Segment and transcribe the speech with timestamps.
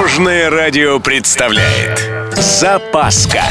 [0.00, 3.42] Дорожное радио представляет Запаска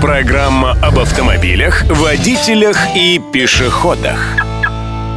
[0.00, 4.20] Программа об автомобилях, водителях и пешеходах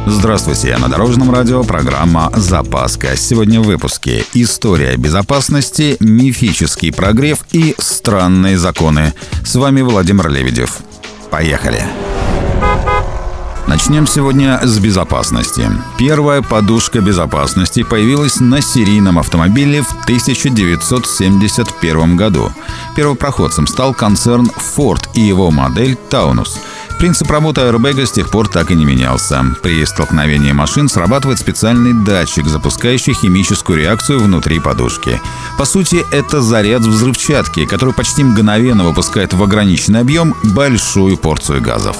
[0.04, 3.16] Здравствуйте, я на Дорожном радио, программа «Запаска».
[3.16, 9.14] Сегодня в выпуске «История безопасности», «Мифический прогрев» и «Странные законы».
[9.44, 10.78] С вами Владимир Лебедев.
[11.30, 11.76] Поехали!
[11.76, 12.11] Поехали!
[13.72, 15.66] Начнем сегодня с безопасности.
[15.96, 22.52] Первая подушка безопасности появилась на серийном автомобиле в 1971 году.
[22.94, 26.58] Первопроходцем стал концерн Ford и его модель Taunus.
[26.98, 29.42] Принцип работы аэрбэга с тех пор так и не менялся.
[29.62, 35.18] При столкновении машин срабатывает специальный датчик, запускающий химическую реакцию внутри подушки.
[35.56, 41.96] По сути, это заряд взрывчатки, который почти мгновенно выпускает в ограниченный объем большую порцию газов.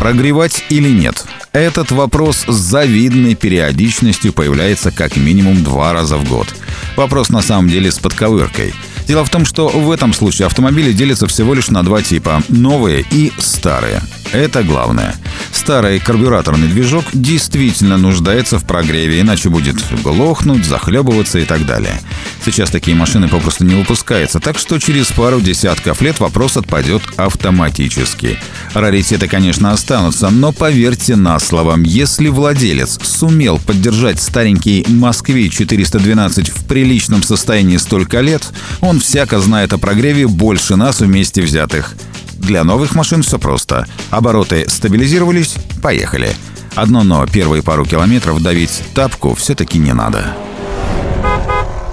[0.00, 1.26] Прогревать или нет?
[1.52, 6.48] Этот вопрос с завидной периодичностью появляется как минимум два раза в год.
[6.96, 8.72] Вопрос на самом деле с подковыркой–
[9.10, 13.04] Дело в том, что в этом случае автомобили делятся всего лишь на два типа– новые
[13.10, 14.02] и старые.
[14.30, 15.16] Это главное.
[15.50, 22.00] Старый карбюраторный движок действительно нуждается в прогреве, иначе будет глохнуть, захлебываться и так далее.
[22.44, 28.38] Сейчас такие машины попросту не выпускаются, так что через пару десятков лет вопрос отпадет автоматически.
[28.74, 37.22] Раритеты, конечно, останутся, но поверьте на слово, если владелец сумел поддержать старенький «Москвич-412» в приличном
[37.22, 38.48] состоянии столько лет,
[38.80, 41.94] он всяко знает о прогреве больше нас вместе взятых.
[42.34, 43.86] Для новых машин все просто.
[44.10, 46.34] Обороты стабилизировались, поехали.
[46.74, 50.36] Одно но, первые пару километров давить тапку все-таки не надо.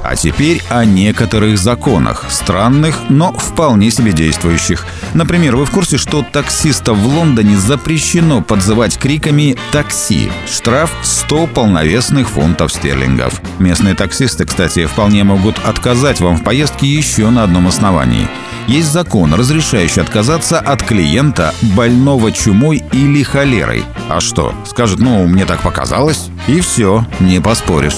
[0.08, 4.86] А теперь о некоторых законах, странных, но вполне себе действующих.
[5.14, 10.32] Например, вы в курсе, что таксистов в Лондоне запрещено подзывать криками «такси».
[10.50, 13.42] Штраф 100 полновесных фунтов стерлингов.
[13.60, 18.30] Местные таксисты, кстати, вполне могут отказать вам в поездке еще на одном основании.
[18.68, 23.84] Есть закон, разрешающий отказаться от клиента, больного чумой или холерой.
[24.08, 24.54] А что?
[24.66, 26.30] Скажет, ну, мне так показалось.
[26.48, 27.98] И все, не поспоришь.